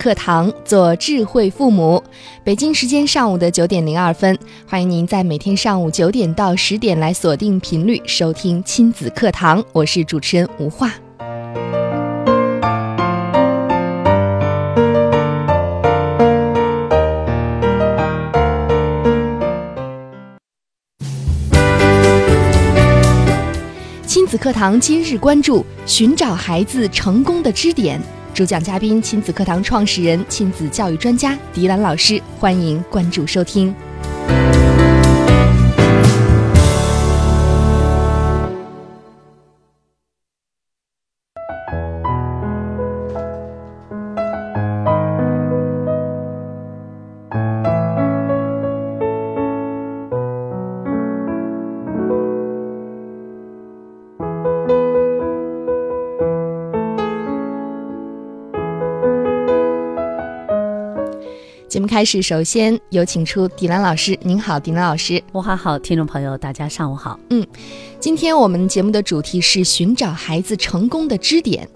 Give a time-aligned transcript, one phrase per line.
[0.00, 2.02] 课堂，做智慧父母。
[2.42, 4.36] 北京时间上午的九点零二分，
[4.66, 10.90] 欢迎您在每天上午九点到十点来锁定频率收听亲子课堂，我是主持人吴化。
[24.06, 28.00] 亲子课堂今日关注：寻找孩子成功的支点。
[28.32, 32.20] 主讲嘉宾：亲子课堂创始人、亲子教育专家迪兰老师。
[32.38, 33.74] 欢迎关注收听。
[62.00, 64.18] 开始，首先有请出迪兰老师。
[64.22, 65.22] 您好，迪兰老师。
[65.34, 67.20] 吴华好，听众朋友，大家上午好。
[67.28, 67.46] 嗯，
[68.00, 71.68] 今天我们节目的主题是寻找孩子成功的支点。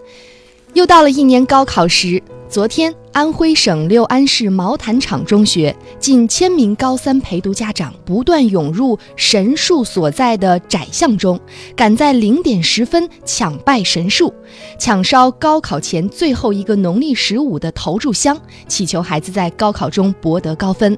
[0.73, 2.23] 又到了一年高考时，
[2.55, 11.37] 昨天，安徽省六安市毛坦厂中学近千名高三陪读家长不断涌入神树所在的窄巷中，
[11.75, 14.33] 赶在零点十分抢拜神树，
[14.79, 20.97] 抢烧高考前最后一个农历十五的头炷香，祈求孩子在高考中博得高分。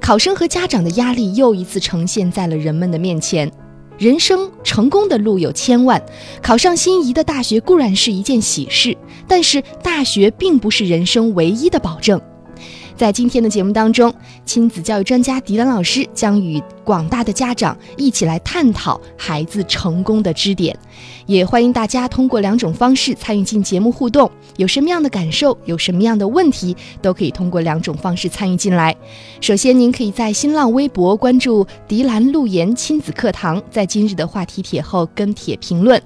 [0.00, 3.50] 考生和家长的压力又一次呈现在了人们的面前。
[3.98, 6.02] 人生成功的路有千万，
[6.42, 8.96] 考上心仪的大学固然是一件喜事，
[9.28, 12.20] 但是大学并不是人生唯一的保证。
[12.96, 20.78] 在今天的节目当中，亲子教育专家迪兰老师将与广大的家长一起来探讨孩子成功的支点，
[21.26, 24.30] 也欢迎大家通过两种方式参与进节目互动。
[24.56, 28.94] 有什么样的感受，有什么样的问题，都可以通过两种方式参与进来。
[29.40, 36.00] 首先，您可以在新浪微博关注“迪兰路言亲子课堂”，在今日的话题帖后跟帖评论。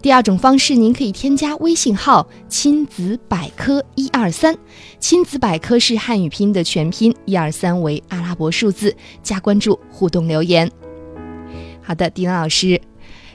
[0.00, 4.56] 第二种方式，您可以添加微信号“亲子百科一二三”，
[5.00, 8.94] 亲子百科是汉语拼音的全拼，一二三为阿拉伯数字，
[9.24, 10.70] 加关注互动留言。
[11.82, 12.80] 好的，迪兰老师，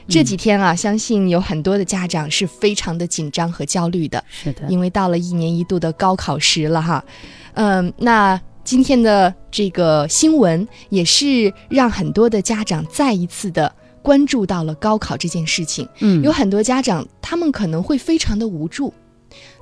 [0.08, 7.04] 这几天啊，相信有很多的家长是非常的紧张和焦虑的，是的，因为到了一年一度的高考时了哈。
[7.52, 13.74] 嗯，那今天的这个新闻也是让很多的家长再一次的。
[14.04, 18.92] 关注到了高考这件事情，嗯，有很多家长他们可能会非常的无助，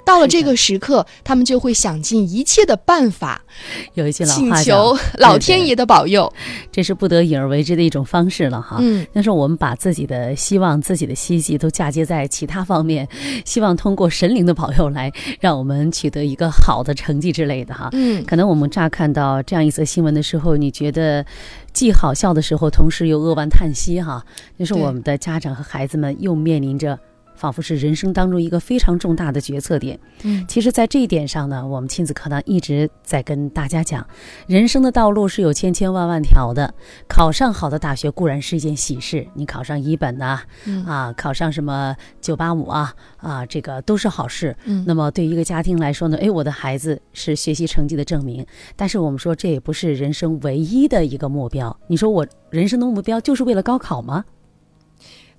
[0.04, 3.42] 到了这个时刻，他们就会想尽一切的办法，
[3.94, 6.32] 有一句老请话求老天爷的保佑。
[6.70, 8.78] 这是不得已而为之的一种方式了哈。
[8.80, 13.06] 嗯，但是我们把自己的希望、自己的希冀都嫁接在其他方面，
[13.44, 17.88] 希望通过神灵的保佑来让我们取得一个好的成绩之类的哈。
[17.92, 21.24] 嗯，可能我们乍看到这样一则新闻的时候，你觉得
[21.72, 24.24] 既好笑的时候，同时又扼腕叹息哈。
[24.58, 26.98] 就是我们的家长和孩子们又面临着。
[27.42, 29.98] 仿佛是人生当中一个非常重大的决策点。
[30.22, 34.06] 嗯其实，在这一点上呢，我们亲子课堂一直在跟大家讲，
[34.46, 36.72] 人生的道路是有千千万万条的。
[37.08, 44.56] 考上好的大学固然是一件喜事，你考上一本呐、嗯啊，考上什么九八五啊啊，这个都是好事。
[44.66, 48.46] 嗯那么对于一个家庭来说呢，诶，我的孩子是学习成绩的证明。
[48.76, 51.76] 但是我们说，这也不是人生唯一的一个目标。
[51.88, 54.24] 你说我人生的目标就是为了高考吗？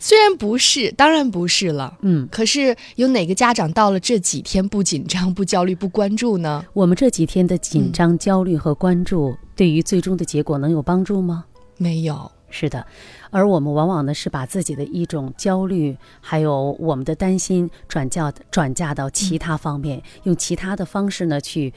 [0.04, 1.98] 虽然不是，当然不是了。
[2.02, 6.66] 嗯，可是有哪个家长到了这几天不紧张、不焦虑、不关注呢？
[6.74, 11.46] 我们这几天的紧张、焦虑和关注，对于最终的结果能有帮助吗？
[11.78, 12.30] 没有。
[12.50, 12.86] 是的，
[13.32, 21.74] 而我们往往呢是把自己的一种焦虑，还有我们的担心转嫁转嫁到其他方面，用其他的方式呢去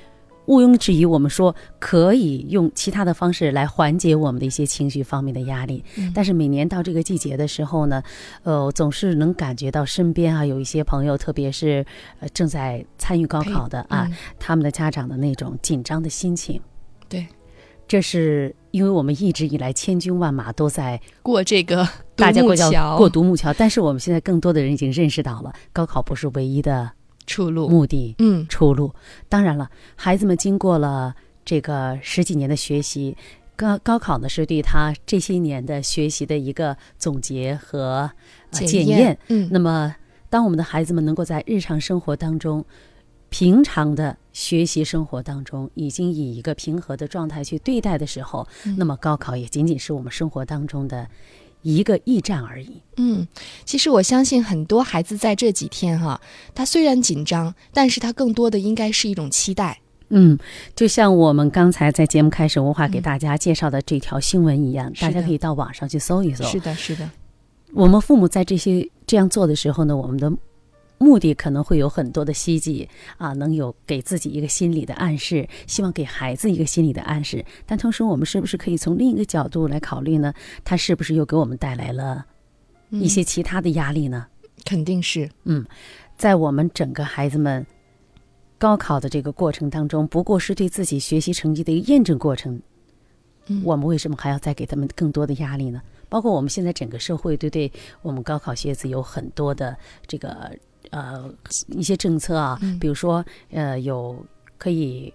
[0.47, 5.85] 毋庸置疑，我们说可以用其他的方式来缓解我们的一些情绪方面的压力。
[5.97, 8.03] 嗯但是每年到这个季节的时候呢，
[8.43, 11.85] 呃，总是能感觉到身边啊有一些朋友，特别是
[12.21, 16.61] 呃正在参与高考的啊，嗯他们的家长的那种紧张的心情。
[17.09, 17.27] 对，
[17.89, 26.91] 这是因为我们一直以来千军万马都在过这个独大家过叫木桥过独木桥，但是我们现在更多的人已经认识到了，高考不是唯一的
[27.27, 27.69] 出路。
[27.69, 28.95] 目的嗯出路。
[29.29, 31.15] 当然了，孩子们经过了
[31.45, 33.17] 这个十几年的学习，
[33.57, 38.11] 高高考呢是对他这些年的学习的一个总结和、
[38.51, 39.19] 呃、检验。
[39.29, 39.95] 嗯，那么，
[40.29, 42.65] 当我们的孩子们能够在日常生活当中、
[43.29, 51.09] 平常的学习生活当中，已经以一个平和的状态去对待的时候，嗯那么高考也仅仅是我们生活当中的
[51.75, 52.81] 一个驿站而已。
[52.97, 53.27] 嗯，
[53.65, 56.21] 其实我相信很多孩子在这几天哈，
[56.55, 59.81] 他虽然紧张，但是他更多的应该是一种期待。
[60.11, 60.39] 嗯，
[60.77, 66.45] 就像我们刚才在节目开始，文化给大家介绍的这条新闻一样，嗯大家可以到网上去搜一搜。
[66.45, 67.11] 是的，是的，
[67.75, 70.33] 我们父母在这些这样做的时候呢，我们的
[70.99, 72.89] 目的可能会有很多的希冀
[73.19, 77.45] 啊，能有给自己一个心理的暗示，希望给孩子一个心理的暗示。
[77.67, 80.33] 但同时，我们是不是可以从另一个角度来考虑呢？
[80.65, 82.25] 他是不是又给我们带来了
[82.91, 84.27] 嗯一些其他的压力呢？
[84.65, 85.31] 肯定是。
[85.45, 85.65] 嗯
[86.17, 87.67] 在我们整个孩子们
[88.57, 92.61] 高考的这个过程当中，不过是对自己学习成绩的一个验证过程。
[93.49, 95.83] 嗯我们为什么还要再给他们更多的压力呢？
[96.09, 97.71] 包括我们现在整个社会对对
[98.01, 99.77] 我们高考学子有很多的
[100.07, 100.57] 这个
[100.91, 101.31] 呃
[101.69, 104.25] 一些政策啊，嗯比如说呃有
[104.59, 105.13] 可以。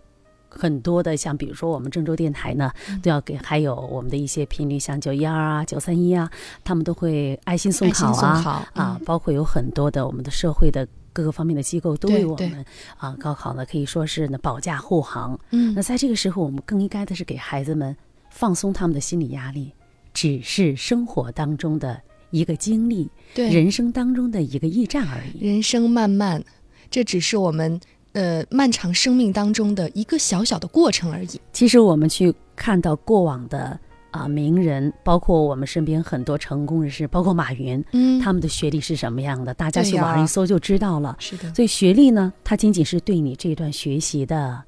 [0.53, 6.29] 很多的，像比如说我们郑州电台呢，嗯都要给，还有我们的一些频率，像九一二啊、九三一啊，
[6.61, 12.65] 他们都会爱心送考啊，啊，嗯包括有很多的我们的社会的各个方面的机构都为我们
[12.97, 15.39] 啊高考呢可以说是呢保驾护航。
[15.51, 17.95] 嗯那在这个时候，我们更应该的是给孩子们
[18.29, 19.73] 放松他们的心理压力，
[20.13, 25.45] 只是生活当中的一个经历，对，人生当中的一个驿站而已。
[25.45, 26.43] 人生漫漫，
[26.89, 27.79] 这只是我们
[28.13, 31.39] 呃漫长生命当中的一个小小的过程而已。
[31.53, 33.79] 其实我们去看到过往的
[34.11, 41.15] 啊名人，包括我们身边很多成功人士，包括马云，嗯，他们的学历是什么样的，大家去网上一搜就知道了。
[41.19, 44.61] 是的，所以学历呢，它仅仅是对你这段学习的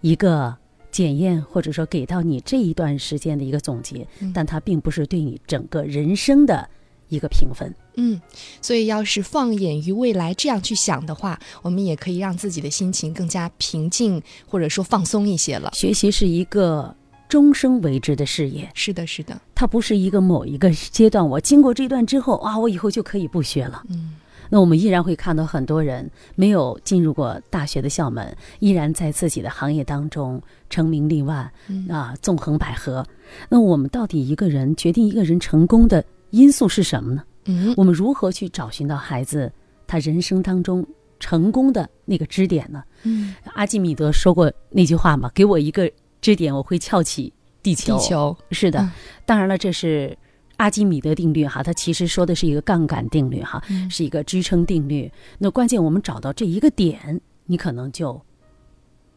[0.00, 0.54] 一个
[0.90, 6.68] 检验，或者说给到你这一段时间的一个总结，嗯但它并不是对你整个人生的
[7.14, 7.72] 一个评分。
[7.96, 8.20] 嗯，
[8.60, 15.70] 所以要是放眼于未来这样去想的话，我们也可以让自己的心情更加平静，或者说放松一些了。
[15.74, 16.94] 学习是一个
[17.28, 23.82] 终生为之的事业，是的，是的，它不是一个某一个阶段，我经过这段之后啊，我以后就可以不学了。
[23.90, 24.14] 嗯，
[24.48, 33.04] 那我们依然会看到很多人没有进入过大学的校门，依然在自己的行业当中成名立万，嗯啊，纵横捭阖。
[33.48, 37.22] 那我们到底一个人决定一个人成功的因素是什么呢？
[37.44, 39.50] 嗯，我们如何去找寻到孩子
[39.86, 40.86] 他人生当中
[41.20, 42.82] 成功的那个支点呢？
[43.04, 45.90] 嗯，阿基米德说过那句话嘛：“给我一个
[46.20, 47.32] 支点，我会翘起
[47.62, 48.90] 地球。”地球，是的，嗯
[49.24, 50.16] 当然了，这是
[50.56, 55.10] 阿基米德定律哈，它其实说的是一个杠杆定律哈，嗯是一个支撑定律。
[55.38, 58.20] 那关键我们找到这一个点，你可能就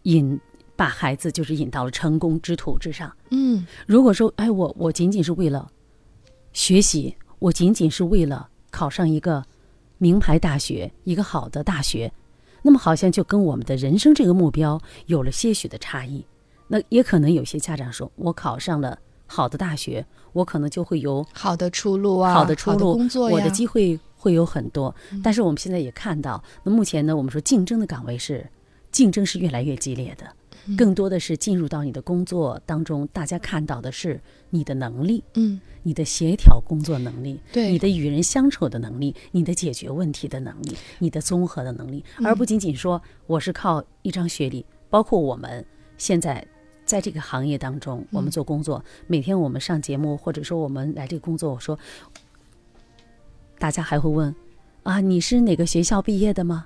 [0.04, 0.40] 引
[0.76, 3.12] 把孩子就是引到了成功之途之上。
[3.32, 5.68] 嗯，如果说，哎，我我仅仅是为了
[6.56, 9.44] 学习，我仅仅是为了考上一个
[9.98, 12.14] 名牌大学，一个好的大学，
[12.62, 16.26] 那么好像就跟我们的人生这个目标有了些许的差异。
[16.70, 18.98] 那也可能有些家长说，我考上了
[19.28, 24.96] 好的大学，我可能就会有好的出路啊，好的出路，工作呀，我的机会会有很多。
[25.12, 28.50] 嗯但是我们现在也看到，那目前呢，我们说竞争的岗位是
[28.94, 30.26] 竞争是越来越激烈的，
[30.68, 34.22] 嗯更多的是进入到你的工作当中，大家看到的是
[34.56, 35.24] 你的能力。
[35.36, 44.66] 嗯，你的协调工作能力，对你的与人相处的能力，你的解决问题的能力，你的综合的能力，嗯而不仅仅说我是靠一张学历。
[44.90, 45.66] 包括我们
[45.98, 46.46] 现在
[46.86, 51.78] 在这个行业当中，我们做工作，每天我们上节目，或者说我们来这个工作，我说，
[53.60, 54.34] 大家还会问
[54.84, 56.66] 啊，你是哪个学校毕业的吗？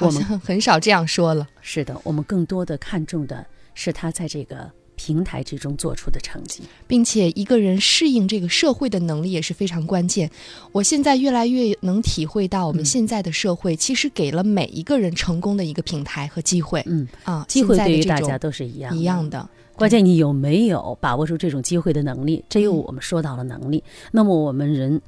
[0.00, 1.46] 我们很少这样说了。
[1.60, 6.62] 是的，我们更多的看重的是他在这个平台之中做出的成绩。
[6.86, 10.28] 并且一个人适应这个社会的能力也是非常关键。
[10.72, 19.48] 我现在越来越能体会到，我们嗯现在的社会其实给了每一个人成功的一个平台和机会嗯，啊，机会对于大家都是一样一样的。
[19.76, 22.44] 关键你有没有把握住这种机会的能力？
[22.48, 23.82] 这又嗯我们说到了能力。
[24.10, 25.00] 那么我们人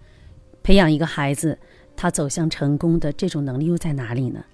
[0.63, 1.59] 培养一个孩子，
[1.97, 4.45] 他走向成功的这种能力又在哪里呢？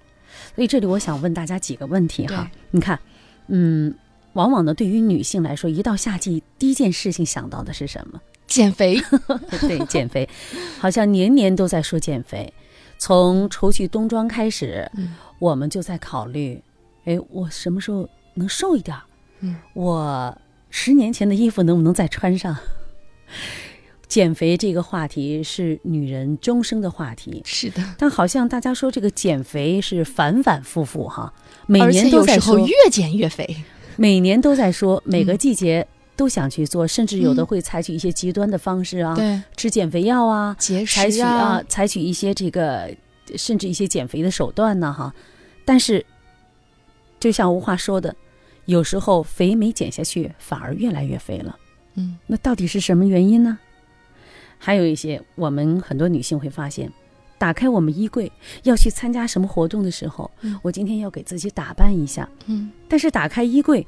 [0.55, 2.49] 所以这里我想问大家几个问题哈。
[2.71, 2.99] 你看，
[3.47, 3.93] 嗯，
[4.37, 8.21] 往往呢，对于女性来说，一到夏季，第一件事情想到的是什么？
[8.45, 9.01] 减肥，
[9.61, 10.29] 对，减肥，
[10.77, 12.53] 好像年年都在说减肥。
[12.99, 16.61] 从除去冬装开始，嗯我们就在考虑，
[17.05, 19.03] 哎，我什么时候能瘦一点儿？
[19.39, 20.37] 嗯，我
[20.69, 22.55] 十年前的衣服能不能再穿上？
[24.07, 31.33] 减肥这个话题是女人终生的话题，是的，但好像大家说这个减肥是反反复复哈，
[31.65, 33.63] 每年都在说，越减越肥。
[33.97, 35.85] 每年都在说，每个嗯季节
[36.15, 42.89] 都想去做，甚至有的嗯会采取一些极端的方式啊，对，吃减肥药啊，节采取食啊，采取一些这个
[43.35, 45.13] 甚至一些减肥的手段呢哈。
[45.65, 46.05] 但是，
[47.19, 48.15] 就像吴话说的，
[48.65, 51.57] 有时候肥没减下去，反而越来越肥了。
[51.95, 53.57] 嗯那到底是什么原因呢？
[54.59, 56.91] 还有一些我们很多女性会发现，
[57.37, 58.31] 打开我们衣柜
[58.63, 60.59] 要去参加什么活动的时候，嗯。
[60.63, 63.85] 我今天要给自己打扮一下，嗯，但是打开衣柜，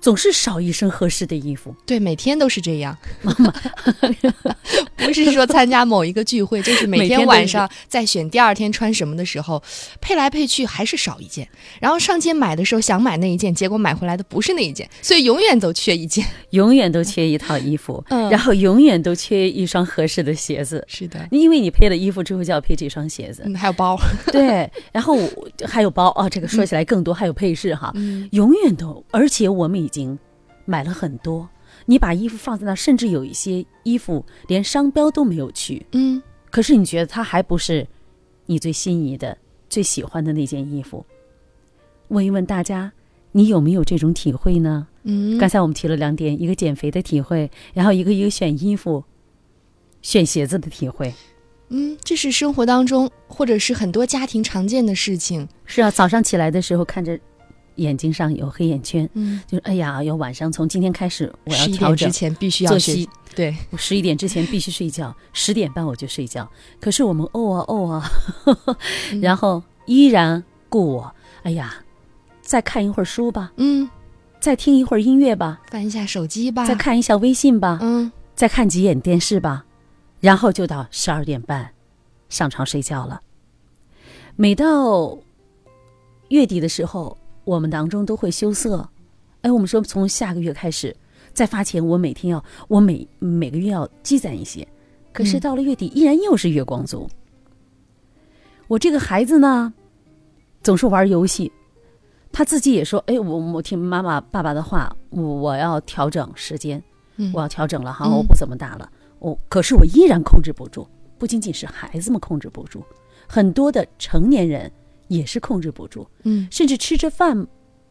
[0.00, 1.74] 总是少一身合适的衣服。
[1.86, 2.96] 对，每天都是这样。
[4.96, 9.62] 不是说参加某一个聚会，就是每每天晚上在选第二天穿什么的时候，
[10.00, 11.48] 配来配去还是少一件。
[11.80, 16.24] 然后上街买的时候想买那一件，结果买回来的不是那一件，所以永远都缺一件。
[16.50, 20.84] 永远都缺一套衣服，嗯然后永远都缺一双合适的鞋子。
[20.88, 23.98] 是的，因为你配了衣服之后就要配这双鞋子，嗯，还有包，
[24.32, 25.30] 对，然后我
[25.66, 30.18] 还有包啊，这个说起来更多，还有配饰哈，嗯永远都，而且我们已经
[30.66, 31.48] 买了很多，
[31.86, 37.86] 你把衣服放在那，甚至有一些衣服连商标都没有去，嗯可是你觉得它还不是
[38.44, 39.36] 你最心仪的、
[39.70, 41.04] 最喜欢的那件衣服？
[42.08, 42.92] 问一问大家，
[43.32, 44.86] 你有没有这种体会呢？
[45.04, 49.02] 嗯，刚才我们提了两点，一个减肥的体会，然后一个一个选衣服、
[50.02, 51.14] 选鞋子的体会。
[51.70, 55.46] 嗯，这是生活当中或者是很多家庭常见的事情。
[55.66, 57.18] 是啊，早上起来的时候看着
[57.78, 66.48] 眼睛上有黑眼圈，嗯，就是哎呀，要晚上从今天开始我要十一调整点之前必须要学作息，对，我十一点之前必须睡觉，十点半我就睡觉。
[66.80, 68.10] 可是我们哦啊哦啊，
[69.12, 69.20] 嗯。
[69.20, 71.74] 然后依然顾我，哎呀，
[72.40, 73.88] 再看一会儿书吧，嗯，
[74.40, 78.12] 再听一会儿音乐吧，翻一下手机吧，再看一下微信吧，嗯。
[78.34, 79.64] 再看几眼电视吧，
[80.20, 81.72] 然后就到十二点半
[82.28, 83.20] 上床睡觉了。
[84.36, 85.18] 每到
[86.28, 87.17] 月底的时候，
[87.48, 88.86] 我们当中都会羞涩。
[89.40, 90.94] 哎，我们说从下个月开始，
[91.32, 94.68] 再发钱，我每天要，我每每个月要积攒一些。
[95.14, 97.08] 可是嗯到了月底，依然又是月光族。
[98.66, 99.72] 我这个孩子呢，
[100.62, 101.50] 总是玩游戏，
[102.30, 106.82] 他自己也说：“哎，我我听妈妈爸爸的话，我我要调整时间。”
[107.16, 110.86] 嗯，我要调整了哈，嗯我不怎么打了，我可是我依然控制不住，
[111.16, 112.84] 不仅仅是孩子们控制不住，
[113.26, 114.70] 很多的成年人
[115.08, 117.46] 也是控制不住，嗯甚至吃着饭，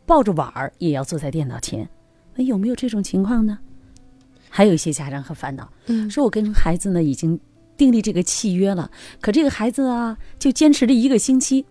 [0.06, 1.88] 抱着碗儿也要坐在电脑前，
[2.36, 3.60] 那有没有这种情况呢？
[4.50, 7.40] 还有一些家长很烦恼，嗯说我跟孩子呢已经
[7.76, 11.66] 订立这个契约了，可这个孩子啊就坚持了一个星期，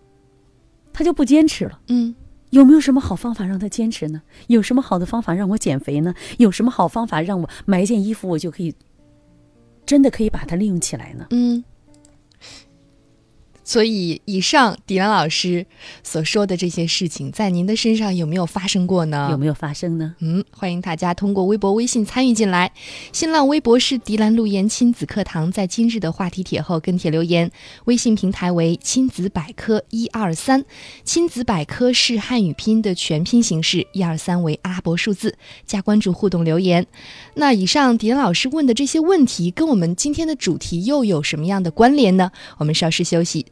[0.93, 1.79] 他就不坚持了。
[1.87, 2.13] 嗯
[2.51, 4.21] 有没有什么好方法让他坚持呢？
[4.47, 6.13] 有什么好的方法让我减肥呢？
[6.37, 8.73] 有什么好方法让我买一件衣服，我就可以
[9.85, 11.27] 真的可以把它利用起来呢？
[11.31, 11.61] 嗯。
[13.67, 15.65] 所以，以上迪兰老师
[16.01, 19.27] 所说的这些事情，在您的身上有没有发生过呢？
[19.29, 20.15] 有没有发生呢？
[20.19, 22.71] 嗯，欢迎大家通过微博、微信参与进来。
[23.11, 27.51] 新浪微博是迪兰路言亲子课堂，在今日的话题帖后跟帖留言。
[27.83, 30.63] 微信平台为亲子百科一二三，
[31.03, 35.35] 亲子百科是汉语拼音的全拼形式，一二三为阿拉伯数字。
[35.65, 36.87] 加关注互动留言。
[37.33, 42.31] 那以上迪兰老师问的这些问题，跟我们今天的主题又有什么样的关联呢？
[42.59, 43.45] 我们稍事休息，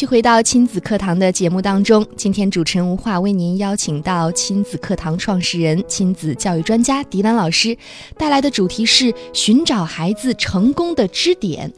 [0.00, 7.76] 续回到亲子课堂的节目当中，今天主持人吴化为您邀请到亲子课堂创始人、亲子教育专家迪兰老师
[8.16, 11.70] 带来的主题是寻找孩子成功的支点。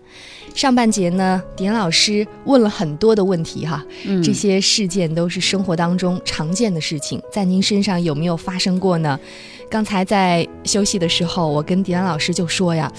[0.54, 9.18] 上半节呢，迪兰老师问了很多的问题哈，嗯这些事件都是生活当中常见的事情，在您身上有没有发生过呢？
[9.68, 12.92] 刚才在休息的时候，我跟迪兰老师就说呀，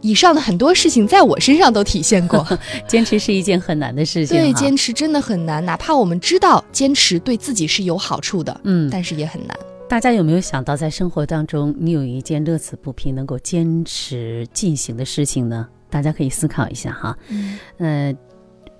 [0.00, 2.46] 以上的很多事情在我身上都体现过。
[2.86, 9.56] 坚持是一件很难的事情，对，坚持真的很难，哪怕我们知道坚持对自己是有好处的，嗯，但是也很难。
[9.88, 15.68] 大家有没有想到，在生活当中，你有一件乐此不疲、能够坚持进行的事情呢？
[15.88, 17.16] 大家可以思考一下哈。
[17.28, 18.14] 嗯呃，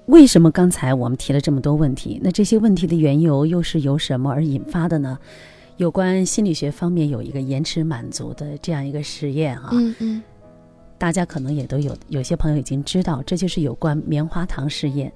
[0.06, 2.20] 为什么刚才我们提了这么多问题？
[2.22, 5.16] 那这些问题的缘由又是由什么而引发的呢？
[5.76, 10.22] 有关心理学方面有一个延迟满足的这样一个实验啊，嗯嗯
[10.98, 15.12] 大家可能也都有，有些朋友已经知道，这就是有关棉花糖试验。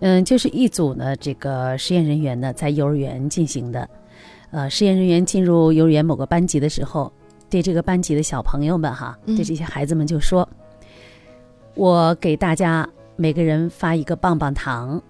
[0.00, 3.88] 嗯，就是一组呢，这个实验人员呢在幼儿园进行的。
[4.50, 7.10] 呃，实验人员进入幼儿园某个班级的时候，
[7.48, 10.46] 对这个班级的小朋友们哈，嗯对这些孩子们就说
[11.74, 15.00] ：“我给大家每个人发一个棒棒糖，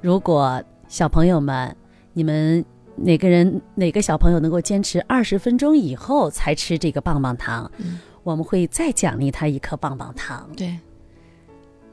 [0.00, 1.74] 如果小朋友们
[2.12, 2.64] 你们
[2.94, 10.78] 哪个人哪个小朋友能够坚持二十分钟以后才吃这个棒棒糖，嗯我们会再奖励他一颗棒棒糖。”对，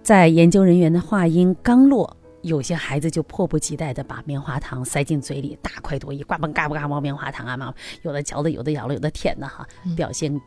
[0.04, 10.40] 在研究人员的话音刚落，有些孩子就迫不及待地把棉花糖塞进嘴里，大快朵颐，呱嘣嘎嘣嘎嘣棉花糖啊嘛，有的嚼的，有的咬了，有的舔的哈，嗯表现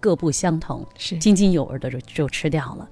[0.00, 2.88] 各不相同，是津津有味的就就吃掉了。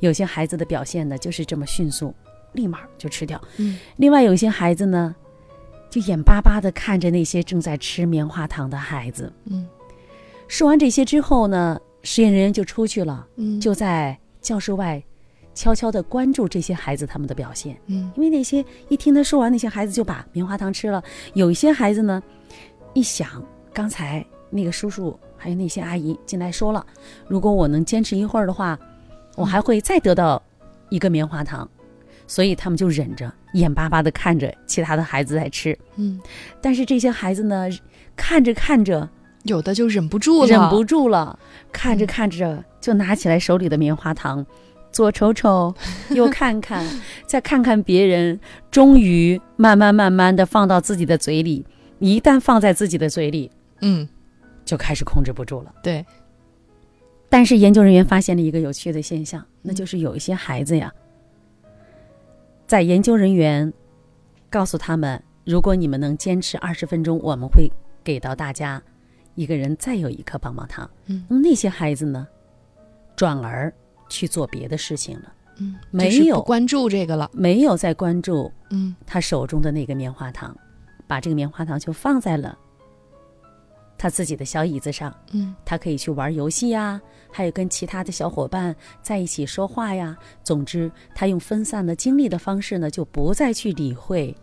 [0.00, 2.14] 有些孩子的表现呢，就是这么迅速，
[2.52, 3.40] 立马就吃掉。
[3.58, 5.14] 嗯另外有些孩子呢，
[5.90, 9.30] 就眼巴巴的看着那些正在吃棉花糖的孩子。
[9.44, 9.68] 嗯
[10.52, 13.26] 说完这些之后呢，实验人员就出去了。
[13.36, 15.02] 嗯就在教室外
[15.54, 21.02] 悄悄地关注这些孩子他们的表现，嗯因为那些一听他说完，那些孩子就把棉花糖吃了。
[21.32, 22.22] 有一些孩子呢，
[22.92, 23.42] 一想
[23.72, 26.84] 刚才那个叔叔还有那些阿姨进来说了，
[27.26, 28.78] 如果我能坚持一会儿的话，
[29.36, 30.42] 我还会再得到
[30.90, 31.66] 一个棉花糖，
[32.26, 35.74] 所以他们就忍着，眼巴巴地看着其他的孩子在吃。
[35.96, 36.20] 嗯，
[36.60, 37.70] 但是这些孩子呢，
[38.14, 39.08] 看着看着
[39.44, 41.38] 有的就忍不住了，忍不住了，
[41.72, 44.44] 看着看着就拿起来手里的棉花糖，
[44.90, 45.74] 左瞅瞅，
[46.10, 46.86] 右看看，
[47.26, 48.38] 再看看别人，
[48.70, 51.66] 终于慢慢慢慢的放到自己的嘴里。
[51.98, 53.48] 一旦放在自己的嘴里，
[53.80, 54.08] 嗯，
[54.64, 55.72] 就开始控制不住了。
[55.84, 56.04] 对，
[57.28, 60.92] 但是研究人员发现了一个有趣的现象，那就是有一些孩子呀，
[62.66, 63.72] 在研究人员
[64.50, 67.70] 告诉他们，如果你们能坚持二十分钟，我们会
[68.02, 68.82] 给到大家
[69.34, 70.88] 一个人再有一颗棒棒糖。
[71.06, 72.26] 嗯那么那些孩子呢，
[73.16, 73.72] 转而
[74.08, 80.56] 去做别的事情了，嗯，没有关注这个了，没有再关注嗯他手中的那个棉花糖，
[81.06, 82.58] 把这个棉花糖就放在了
[83.96, 85.14] 他自己的小椅子上。
[85.32, 90.16] 嗯他可以去玩游戏呀，还有跟其他的小伙伴在一起说话呀。
[90.42, 94.36] 总之，他用分散的精力的方式呢，就不再去理会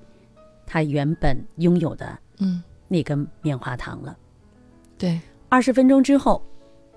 [0.65, 4.17] 他原本拥有的嗯，那根棉花糖了。
[4.99, 6.43] 对，二十分钟之后，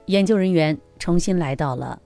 [0.06, 1.98] 研究人员重新来到了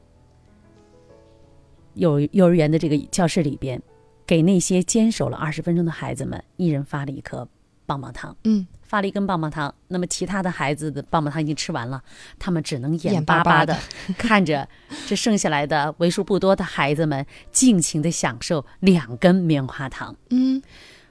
[1.94, 3.82] 幼幼儿园的这个教室里边，
[4.24, 7.48] 给那些坚守了二十分钟的孩子们一人发了一颗
[7.87, 8.37] 棒棒糖。
[8.44, 12.00] 嗯发了一根棒棒糖，那么其他的孩子的棒棒糖已经吃完了，
[12.38, 13.76] 他们只能眼巴巴的
[14.16, 14.68] 看着
[15.09, 20.14] 这剩下来的为数不多的孩子们尽情的享受两根棉花糖。
[20.30, 20.62] 嗯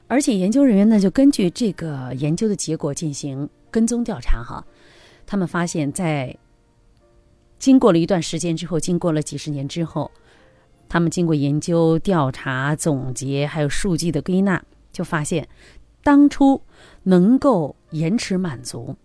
[0.08, 4.66] 而且研究人员呢，就根据这个研究的结果进行跟踪调查哈，
[5.26, 6.38] 他们发现，在
[7.58, 10.12] 经过了一段时间之后，经过了几十年之后，
[10.88, 15.48] 他们经过研究、调查、总结，还有数据的归纳，就发现，
[16.04, 16.62] 当初
[17.04, 18.96] 能够延迟满足，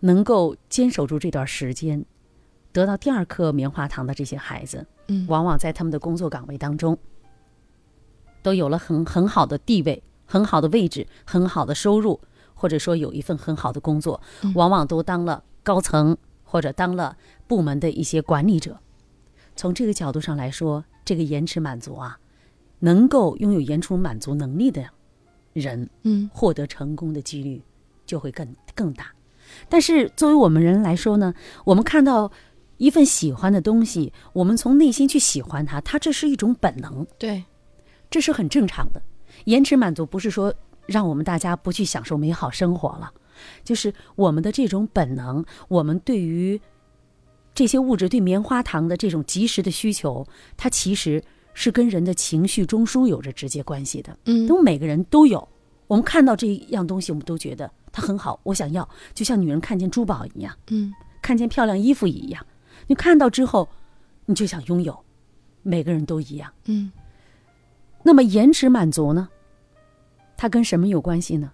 [0.00, 2.04] 能够坚守住这段时间，
[2.70, 6.96] 得到第二颗棉花糖的这些孩子，嗯，往往在他们的工作岗位当中，
[8.42, 12.20] 都有了很很好的地位、很好的位置、很好的收入，
[12.60, 18.78] 或者说有一份很好的工作，嗯往往都当了高层或者当了部门的一些管理者。
[19.56, 22.18] 从这个角度上来说，这个延迟满足啊，
[22.80, 24.84] 能够拥有延迟满足能力的
[25.54, 27.62] 人，嗯获得成功的几率
[28.04, 29.06] 就会更更大。
[29.70, 31.32] 但是作为我们人来说呢，
[31.64, 32.30] 我们看到
[32.76, 37.44] 一份喜欢的东西，我们从内心去喜欢它，它这是一种本能，对，
[38.10, 39.00] 这是很正常的。
[39.44, 40.52] 延迟满足不是说
[40.86, 43.12] 让我们大家不去享受美好生活了，
[43.64, 46.60] 就是我们的这种本能，我们对于
[47.54, 51.22] 这些物质对棉花糖的这种及时的需求，它其实
[51.54, 54.16] 是跟人的情绪中枢有着直接关系的。
[54.26, 55.46] 嗯因为每个人都有，
[55.86, 62.44] 我们看到这样东西，我们都觉得它很好，我想要，就像女人看见珠宝一样，嗯看见漂亮衣服一样，
[62.86, 63.68] 你看到之后，
[64.26, 64.98] 你就想拥有，
[65.62, 66.50] 每个人都一样。
[66.66, 66.90] 嗯
[68.02, 69.28] 那么延迟满足呢？
[70.40, 71.52] 它跟什么有关系呢？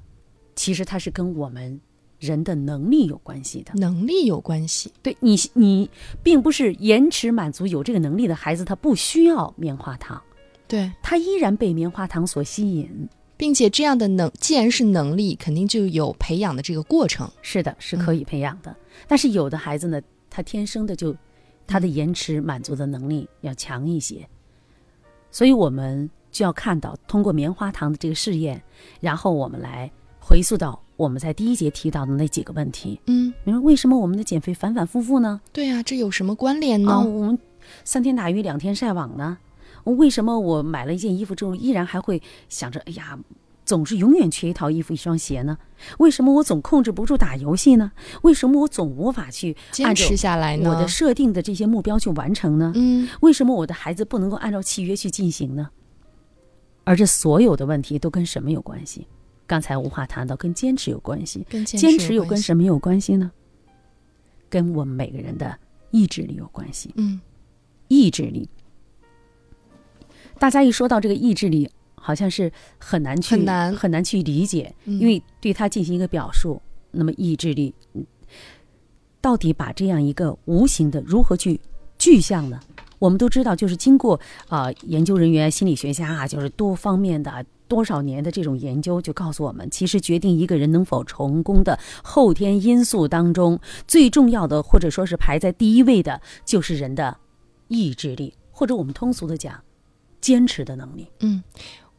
[0.55, 1.81] 其实它是跟我们
[2.21, 3.73] 人的能力有关系的。
[3.75, 4.93] 能力有关系。
[5.03, 5.91] 对你，你
[6.23, 10.23] 并不是延迟满足有这个能力的孩子，他不需要棉花糖，
[10.69, 13.09] 对，他依然被棉花糖所吸引。
[13.37, 17.29] 并且这样的能，既然是能力，肯定就有培养的这个过程。
[17.43, 18.75] 是的，是可以培养的。
[19.09, 21.13] 但是有的孩子呢，他天生的就
[21.67, 24.27] 他的延迟满足的能力要强一些，
[25.33, 28.63] 所以我们就要看到通过棉花糖的这个试验，
[29.01, 33.01] 然后我们来回溯到我们在第一节提到的那几个问题。
[33.07, 35.41] 嗯，你说为什么我们的减肥反反复复呢？
[35.51, 36.93] 对啊，这有什么关联呢？
[36.93, 37.39] 啊，我们
[37.85, 39.39] 三天打鱼两天晒网呢？
[39.85, 43.19] 为什么我买了一件衣服之后，依然还会想着，哎呀，
[43.65, 45.57] 总是永远缺一套衣服、一双鞋呢？
[45.99, 47.93] 为什么我总控制不住打游戏呢？
[48.21, 50.69] 为什么我总无法去坚持下来呢？
[50.69, 52.73] 我的设定的这些目标去完成呢？
[52.75, 55.71] 嗯，为什么我的孩子不能够按照契约去进行呢？
[56.87, 59.09] 而这所有的问题都跟什么有关系？
[59.45, 63.31] 刚才无话谈到跟坚持有关系，跟坚坚持又跟什么有关系呢？
[64.49, 65.59] 跟我们每个人的
[65.91, 66.93] 意志力有关系。
[66.97, 67.21] 嗯
[67.89, 68.49] 意志力，
[70.39, 76.63] 大家一说到这个意志力，好像是很难去很难很难去理解，嗯因为对它进行一个表述。
[76.93, 78.07] 那么意志力，嗯
[79.21, 81.61] 到底把这样一个无形的如何去
[81.99, 82.61] 具象呢？
[82.99, 97.17] 我们都知道，就是经过啊、研究人员、心理学家啊，就是多方面的多少年的这种研究，就告诉我们，其实决定一个人能否成功的后天因素当中，最重要的或者说是排在第一位的，就是人的
[97.69, 99.61] 意志力，或者我们通俗的讲，
[100.21, 101.09] 坚持的能力。
[101.21, 101.43] 嗯，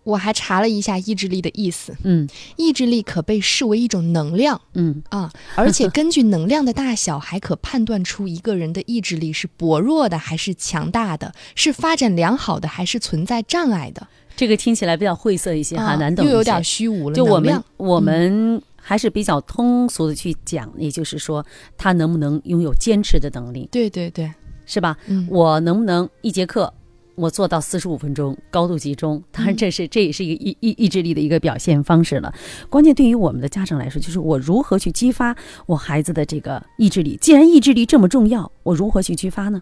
[0.07, 14.07] 我还查了一下意志力的意思，嗯意志力可被视为一种能量嗯，啊，而且 根据能量的大小，还可判断出一个人的意志力是薄弱的还是强大的，是发展良好的还是存在障碍的。
[14.37, 17.15] 这个听起来比较晦涩一些哈，啊难懂一些，又有点虚无了。
[17.15, 21.45] 就我们我们还是比较通俗的去讲，也就是说，
[21.77, 24.31] 他能不能拥有坚持的能力，对对对，
[24.65, 24.95] 是吧？
[25.07, 26.71] 嗯，我能不能一节课
[27.17, 29.21] 我做到四十五分钟高度集中？
[29.31, 32.31] 当然，这是这也是一个意意意志力的一个表现方式了。
[32.69, 37.17] 关键对于我们的家长来说，就是我如何去激发我孩子的这个意志力。
[37.19, 39.59] 既然意志力这么重要，我如何去激发呢？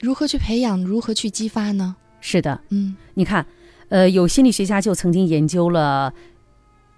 [0.00, 1.94] 如何去培养，如何去激发呢？
[2.20, 3.46] 是的，嗯你看，
[3.88, 6.12] 呃，有心理学家就曾经研究了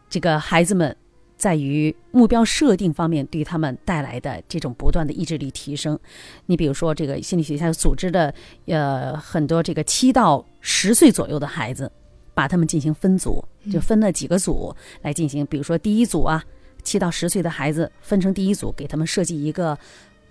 [0.08, 0.96] 这个孩子们
[1.40, 5.98] 在于目标设定方面对他们带来的这种不断的意志力提升。
[6.44, 8.34] 你比如说，这个心理学家组织的
[8.66, 11.90] 呃很多这个七到十岁左右的孩子，
[12.34, 16.44] 把他们进行分组，就分了几个组来进行，比如说第一组啊，
[16.82, 19.78] 七到十岁的孩子分成第一组，给他们设计一个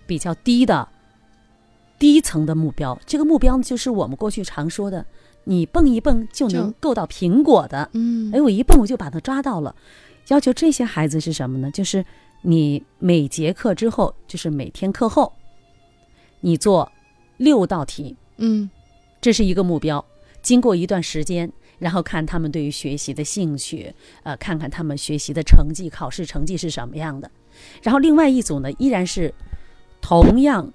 [0.06, 0.88] 比较低的
[1.98, 2.95] 低层的目标。
[3.08, 5.04] 这个目标就是我们过去常说的，
[5.45, 7.89] 你蹦一蹦就能够到苹果的。
[7.93, 9.76] 嗯哎，我一蹦我就把它抓到了。
[10.30, 11.70] 要求这些孩子是什么呢？
[11.72, 12.04] 就是
[12.42, 15.32] 你每节课之后，就是每天课后，
[16.39, 16.92] 你做
[17.38, 18.70] 六道题，嗯
[19.22, 20.04] 这是一个目标。
[20.42, 27.30] 经过一段时间，然后看他们对于学习的兴趣，呃，看看他们学习的成绩、考试成绩是什么样的。
[27.84, 29.34] 然后另外一组呢，依然是
[30.00, 30.72] 同样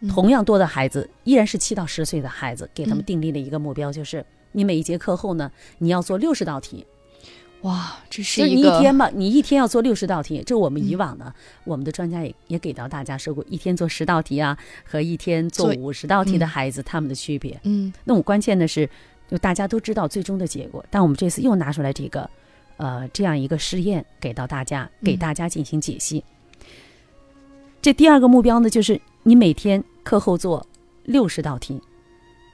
[0.00, 6.84] 嗯同样多的孩子，依然是七到十岁的孩子，给他们嗯订立了一个目标，就是你每一节课后呢，你要做六十道题。
[7.64, 10.42] 哇，这是一个一天吧，你一天要做六十道题。
[10.44, 17.58] 这我们以嗯往呢，我们的专家也也给到大家说过，一天做十道题啊，和一天做做五十道题的嗯孩子，他们的区别。
[17.62, 18.88] 嗯那我关键的是，
[19.30, 22.28] 就大家都知道最终的结果，但我们这次又拿出来这个，
[22.76, 26.22] 呃，这样一个试验给到大家，给嗯大家进行解析。
[27.80, 30.66] 这第二个目标呢，就是你每天课后做
[31.04, 31.80] 六十道题。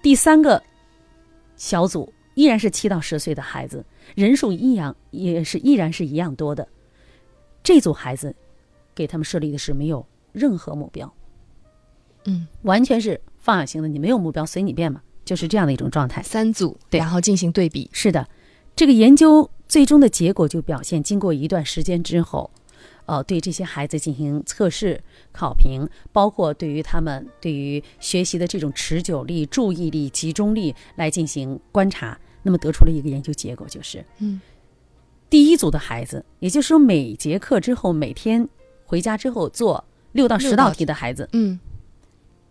[0.03, 0.63] 第三个
[1.57, 6.67] 小组依然是七到十岁的孩子，人数一样，也是依然是一样多的。
[7.63, 8.35] 这组孩子
[8.95, 11.13] 给他们设立的是没有任何目标，
[12.25, 16.23] 嗯，完全是放养型的，你没有目标随你便嘛，就是这样的一种状态。
[16.23, 17.89] 三组，对然后进行对比。
[17.93, 18.29] 是的，
[18.75, 22.51] 这个研究最终的结果就表现，经过一段时间之后，
[23.07, 34.41] 呃，对这些孩子进行测试、考评，包括对于他们对于学习的这种持久力、注意力、集中力来进行观察，那么得出了一个研究结果，就是嗯
[35.29, 38.49] 第一组的孩子，也就是说每节课之后，每天
[38.85, 41.59] 回家之后做六到十道道题的孩子，嗯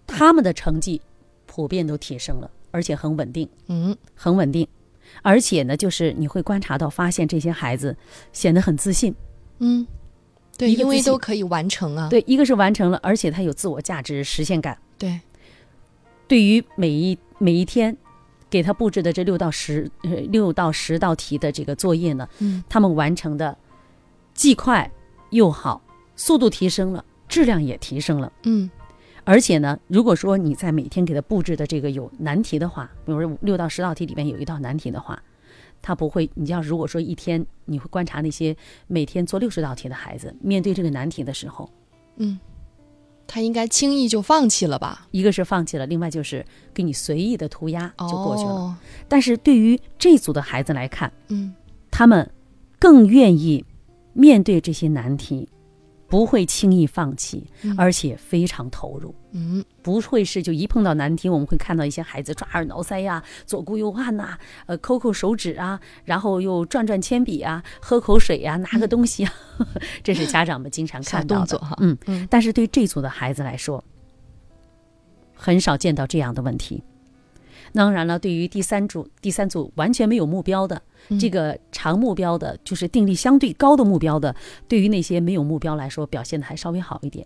[0.07, 1.01] 他们的成绩
[1.45, 3.47] 普遍都提升了，而且很稳定。
[3.67, 4.67] 嗯很稳定，
[5.21, 7.95] 而且呢，就是你会观察到，发现这些孩子
[8.31, 9.13] 显得很自信。
[9.59, 9.85] 嗯，
[10.57, 12.07] 对，因为都可以完成啊。
[12.09, 14.77] 对，一个是完成了，而且他有自我价值实现感。
[14.97, 15.19] 对，
[16.27, 17.95] 对于每一每一天
[18.49, 23.57] 给他布置的这六到十呃六到十道题的这个作业呢，嗯他们完成的
[24.33, 24.89] 既快
[25.31, 25.81] 又好，
[26.15, 28.31] 速度提升了，质量也提升了。
[28.43, 28.69] 嗯
[29.25, 35.21] 而且呢，如果说你在每天给他布置的这个有难题的话，比如说六到十道题里面有一道难题的话，
[35.83, 36.27] 他不会。
[36.33, 38.55] 你要如果说一天你会观察那些
[38.87, 41.69] 每天做六十道题的孩子，面对这个难题的时候，
[42.15, 42.39] 嗯，
[43.31, 45.07] 他应该轻易就放弃了吧？
[45.11, 48.49] 一个是放弃了，另外就是给你随意的涂鸦就过去了。
[48.49, 48.75] 哦
[49.07, 51.53] 但是对于这组的孩子来看，嗯
[51.91, 52.27] 他们
[52.79, 53.63] 更愿意
[54.13, 55.47] 面对这些难题，
[56.09, 59.13] 不会轻易放弃，嗯而且非常投入。
[59.31, 69.33] 嗯不会是就一碰到难题，我们会看到一些孩子抓耳挠腮呀、左顾右盼呐、呃抠抠手指啊，然后又转转铅笔啊，喝口水呀、拿个东西啊，
[70.03, 71.45] 这是家长们经常看到的。
[71.45, 73.83] 动作哈嗯嗯但是对这组的孩子来说，
[75.35, 76.83] 很少见到这样的问题。
[77.73, 84.35] 当然了，对于第三组，第三组完全没有目标的，嗯这个长目标的，就是定力相对高的目标的，
[84.67, 87.25] 对于那些没有目标来说，表现的还稍微好一点。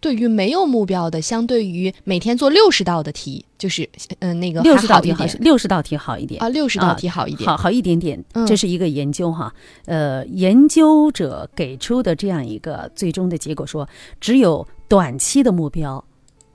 [0.00, 3.82] 对于没有目标的，相对于每天做六十道的题，就是
[4.20, 7.46] 嗯、呃那个六十道题好六十道题好一点啊，六十道题好一点。
[7.46, 8.46] 好好一点点嗯。
[8.46, 9.52] 这是一个研究哈，
[9.84, 13.86] 呃，研究者给出的这样一个最终的结果说，
[14.20, 16.02] 只有短期的目标，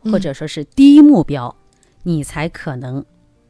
[0.04, 1.56] 嗯或者说是低目标，
[2.06, 3.04] 你才可能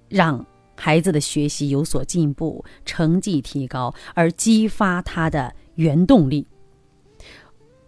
[0.09, 0.43] 让
[0.75, 6.47] 孩子的学习有所进步，成绩提高，而激发他的原动力。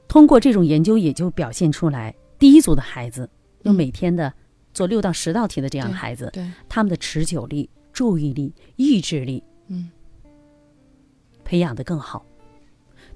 [0.08, 3.30] 通过这种研究，也就表现出来，第一组的孩子，
[3.63, 4.32] 有嗯每天的
[4.73, 9.89] 做六到十道题的这样的孩子，对，他们的持久力、注意力、意志力嗯
[11.43, 12.25] 培养的更好。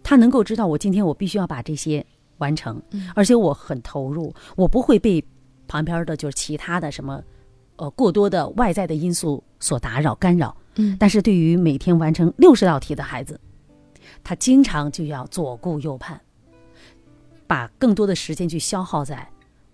[0.03, 2.05] 他能够知道，我今天我必须要把这些
[2.39, 5.23] 完成，嗯而且我很投入，我不会被
[5.67, 7.23] 旁边的就是其他的什么，
[7.81, 10.55] 呃，过多的外在的因素所打扰干扰。
[10.75, 13.41] 嗯但是对于每天完成六十道题的孩子，
[14.23, 16.21] 他经常就要左顾右盼，
[17.47, 19.27] 把更多的时间去消耗在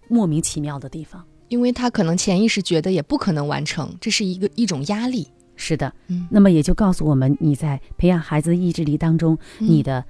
[0.08, 1.22] 莫名其妙的地方。
[1.50, 5.28] 因为他可能潜意识觉得也不可能完成，这是一个一种压力。
[5.58, 10.06] 是的，嗯那么也就告诉我们，你在培养孩子的意志力当中，嗯你的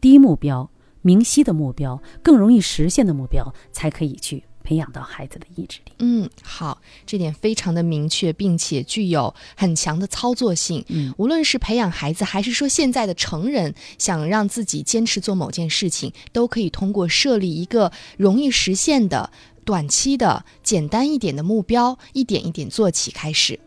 [0.00, 0.70] 低目标、
[1.02, 5.92] 明晰的目标、更容易实现的目标，才可以去培养到孩子的意志力。
[5.98, 10.84] 嗯，好，这点非常的明确，并且具有很强的操作性。
[10.88, 19.30] 嗯，无论是培养孩子，还是说现在的成人想让自己坚持做某件事情，都可以通过设立一个容易实现的、
[19.64, 23.58] 短期的、简单一点的目标，一点一点做起开始。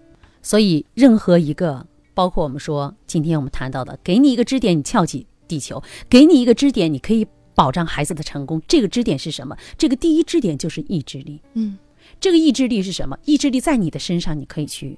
[0.42, 8.62] 所以任何一个，包括我们说今天我们谈到的，给你一个支点，你翘起地球；给你一个支点，你可以保障孩子的成功。
[8.68, 9.56] 这个支点是什么？
[9.78, 11.42] 这个第一支点就是意志力。
[11.54, 11.78] 嗯
[12.20, 13.18] 这个意志力是什么？
[13.26, 14.98] 意志力在你的身上，你可以去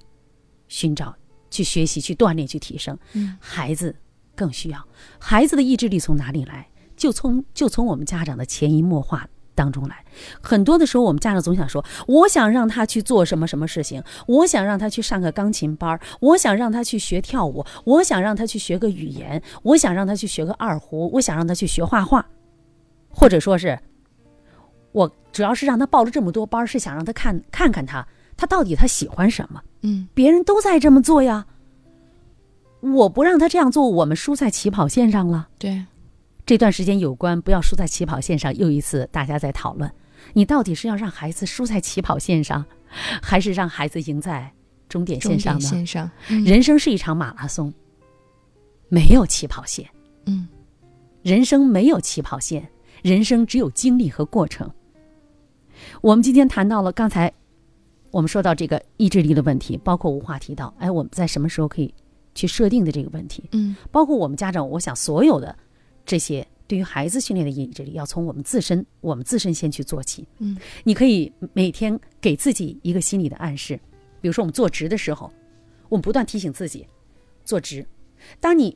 [0.67, 1.15] 寻找、
[1.51, 2.97] 去学习、去锻炼、去提升。
[3.13, 3.95] 嗯，孩子
[4.35, 4.83] 更需要。
[5.19, 6.67] 孩子的意志力从哪里来？
[6.97, 10.03] 就从就从我们家长的潜移默化当中来。
[10.41, 22.25] 很多的时候，我们家长总想说，我想让他去做什么什么事情，我想让他去上个钢琴班儿，我想让他去学跳舞，我想让他去学个语言，我想让他去学个二胡，我想让他去学画画，
[23.15, 23.79] 或者说是。
[24.91, 29.61] 我主要是让他报了这么多班儿，是想让他看看看他，他到底他喜欢什么。
[29.81, 31.45] 嗯别人都在这么做呀，
[32.79, 35.49] 我不让他这样做，我们输在起跑线上了。
[35.59, 35.85] 对，
[36.45, 39.91] 这段时间有关不要输在起跑线上，又一次大家在讨论，
[40.31, 42.63] 你到底是要让孩子输在起跑线上，
[43.21, 44.49] 还是让孩子赢在
[44.87, 45.59] 终点线上呢？
[45.59, 46.09] 线上。
[46.29, 47.73] 嗯人生是一场马拉松，
[48.87, 49.85] 没有起跑线，
[50.25, 50.47] 嗯
[51.21, 52.69] 人生没有起跑线，
[53.05, 54.67] 人生只有经历和过程。
[56.01, 57.31] 我们今天谈到了刚才
[58.09, 61.93] 我们说到这个意志力的问题，包括无话提到，哎，我们在什么时候可以
[62.33, 65.55] 去设定的这个问题，嗯包括我们家长，我想所有的
[66.03, 70.27] 这些对于孩子训练的意志力，要从我们自身，我们自身先去做起。
[70.39, 73.79] 嗯，你可以每天给自己一个心理的暗示，
[74.19, 75.31] 比如说我们坐直的时候，
[75.89, 76.87] 我们不断提醒自己
[77.43, 77.85] 坐直。
[78.39, 78.75] 当你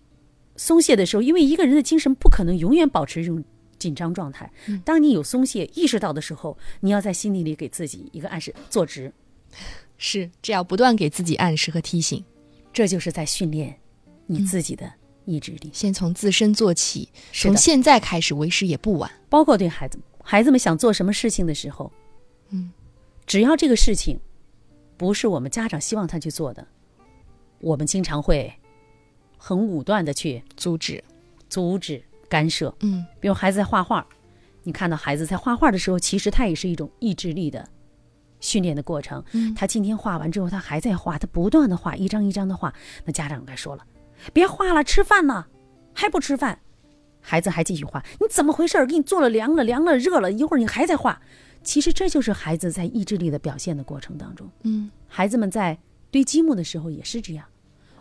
[0.55, 3.43] 松懈的时候，因为一个人的精神不可能永远保持这种
[3.79, 4.51] 紧张状态。
[4.67, 9.11] 嗯当你有松懈意识到的时候，你要在心里里给自己一个暗示，坐直。
[9.97, 12.23] 是这要不断给自己暗示和提醒，
[12.71, 13.77] 这就是在训练
[14.27, 14.89] 你自己的
[15.25, 15.69] 意志力。
[15.73, 19.11] 先从自身做起，从现在开始为时也不晚。
[19.27, 21.91] 包括对孩子，孩子们想做什么事情的时候，
[22.51, 22.71] 嗯，
[23.25, 24.19] 只要这个事情
[24.95, 26.65] 不是我们家长希望他去做的，
[27.59, 28.53] 我们经常会
[29.37, 31.03] 很武断的去阻止。
[31.49, 32.73] 阻止干涉。
[32.81, 34.05] 嗯比如孩子在画画，
[34.63, 37.67] 你看到孩子在画画的时候，其实他也是一种意志力的
[38.39, 39.23] 训练的过程。
[39.33, 42.73] 嗯他今天画完之后，他还在画，他不断的画，一张一张的画。
[43.03, 43.83] 那家长该说了，
[44.31, 45.47] 别画了，吃饭呢，
[45.93, 46.59] 还不吃饭？
[47.21, 48.85] 孩子还继续画，你怎么回事儿？
[48.87, 51.19] 给你做了凉了，凉了热了，一会儿你还在画。
[51.61, 54.49] 其实这就是孩子在意志力的表现的过程当中。
[54.63, 55.77] 嗯孩子们在
[56.09, 57.45] 堆积木的时候也是这样。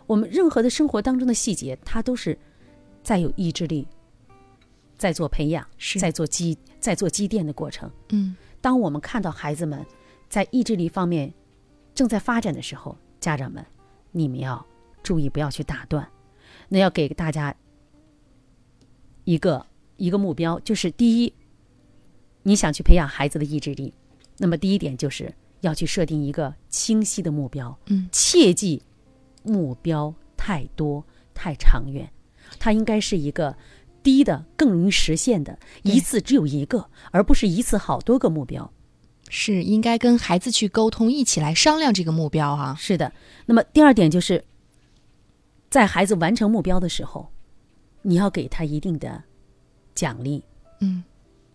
[0.07, 2.35] 我们任何的生活当中的细节，它都是
[3.03, 3.85] 在有意志力，
[4.99, 5.97] 在做培养，是。
[5.97, 7.89] 在做积，在做积淀的过程。
[8.09, 8.35] 嗯。
[8.61, 9.83] 当我们看到孩子们
[10.29, 11.33] 在意志力方面
[11.95, 13.65] 正在发展的时候，家长们，
[14.11, 14.63] 你们要
[15.01, 16.07] 注意不要去打断。
[16.67, 17.55] 那要给大家
[19.23, 21.33] 一个一个目标，就是第一，
[22.43, 23.93] 你想去培养孩子的意志力，
[24.37, 28.09] 那么第一点就是要去设定一个清晰的目标，嗯。
[28.11, 28.83] 切记
[29.43, 32.11] 目标太多太长远，
[32.59, 33.55] 它应该是一个
[34.03, 38.71] 低的、更容易实现的，一次只有一个，而不是一次好多个目标。
[39.31, 43.13] 是应该跟孩子去沟通，一起来商量这个目标啊、是的，
[43.45, 44.43] 那么第二点就是，
[45.69, 47.29] 在孩子完成目标的时候，
[48.01, 49.23] 你要给他一定的
[49.93, 50.43] 奖励。
[50.79, 51.03] 嗯，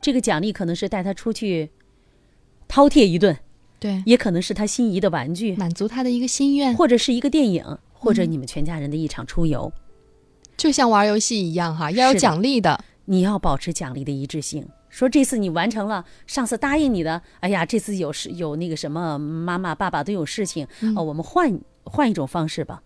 [0.00, 1.68] 这个奖励可能是带他出去
[2.68, 3.37] 饕餮一顿，
[3.80, 8.14] 对，也可能是他心仪的玩具，满足他的一个心愿，或者是一个电影，或嗯。
[8.14, 9.72] 者你们全家人的一场出游。
[10.56, 12.82] 就像玩游戏一样哈，要有奖励的。
[13.06, 14.66] 你要保持奖励的一致性。
[14.88, 22.82] 说这次你完成了，上次答应你的，哎呀，这次有事有那个什么，妈妈爸爸都有事情，嗯哦，我们换换一种方式吧。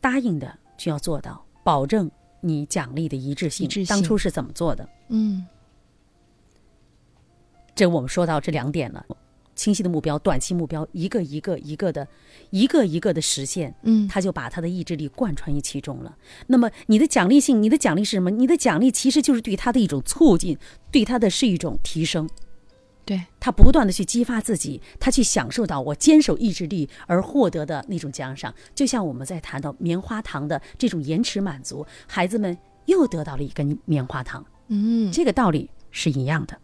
[0.00, 3.64] 答应的就要做到，保证你奖励的一致性。
[3.64, 4.88] 一致性当初是怎么做的？
[5.08, 5.46] 嗯
[7.74, 9.06] 这我们说到这两点了，
[9.58, 12.06] 清晰的目标、短期目标，一个一个一个的，
[12.50, 13.74] 一个一个的实现。
[13.82, 16.16] 嗯，他就把他的意志力贯穿于其中了。
[16.46, 18.30] 那么你的奖励性，你的奖励是什么？
[18.30, 20.56] 你的奖励其实就是对他的一种促进，
[20.92, 22.30] 对他的是一种提升。
[23.04, 28.54] 对，他不断的去激发自己，他去享受到我坚守意志力而获得的那种奖赏。
[28.74, 36.56] 就像我们在谈到棉花糖的这种延迟满足，孩子们又得到了一根棉花糖，嗯，这个道理是一样的。